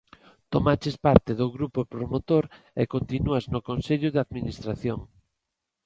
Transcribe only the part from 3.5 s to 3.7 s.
no